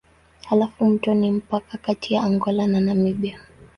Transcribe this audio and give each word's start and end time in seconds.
Halafu 0.45 0.85
mto 0.85 1.13
ni 1.13 1.31
mpaka 1.31 1.77
kati 1.77 2.13
ya 2.13 2.23
Angola 2.23 2.67
na 2.67 2.79
Namibia. 2.81 3.39